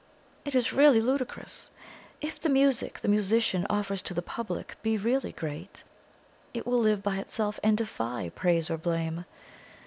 It 0.45 0.55
is 0.55 0.73
really 0.73 0.99
ludicrous. 0.99 1.69
If 2.21 2.39
the 2.41 2.49
music 2.49 3.01
the 3.01 3.07
musician 3.07 3.67
offers 3.69 4.01
to 4.01 4.15
the 4.15 4.23
public 4.23 4.75
be 4.81 4.97
really 4.97 5.31
great, 5.31 5.83
it 6.55 6.65
will 6.65 6.79
live 6.79 7.03
by 7.03 7.17
itself 7.17 7.59
and 7.61 7.77
defy 7.77 8.29
praise 8.29 8.71
or 8.71 8.79
blame. 8.79 9.25